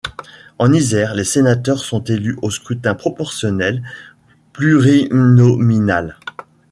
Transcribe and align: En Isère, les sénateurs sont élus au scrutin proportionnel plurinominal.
En 0.57 0.73
Isère, 0.73 1.13
les 1.13 1.23
sénateurs 1.23 1.77
sont 1.85 2.03
élus 2.05 2.35
au 2.41 2.49
scrutin 2.49 2.95
proportionnel 2.95 3.83
plurinominal. 4.51 6.17